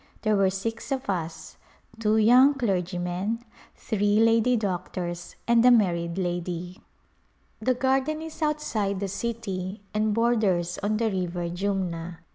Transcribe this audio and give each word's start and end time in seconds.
There 0.23 0.35
were 0.35 0.49
six 0.49 0.91
of 0.91 1.11
us; 1.11 1.57
two 1.99 2.17
young 2.17 2.55
clergymen, 2.55 3.45
three 3.75 4.19
lady 4.19 4.57
doctors 4.57 5.35
and 5.47 5.63
a 5.63 5.69
married 5.69 6.17
lady. 6.17 6.81
The 7.59 7.75
garden 7.75 8.19
is 8.23 8.41
outside 8.41 8.95
A 8.95 8.97
Pilgrimage 8.97 9.01
the 9.01 9.07
city 9.07 9.81
and 9.93 10.11
borders 10.15 10.79
on 10.79 10.97
the 10.97 11.11
river 11.11 11.49
Jumna. 11.49 12.17